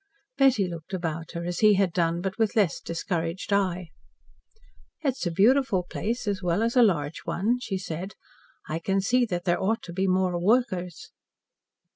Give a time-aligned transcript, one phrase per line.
[0.35, 3.91] Betty looked about her as he had done, but with a less discouraged eye.
[5.03, 8.15] "It is a beautiful place, as well as a large one," she said.
[8.67, 11.11] "I can see that there ought to be more workers."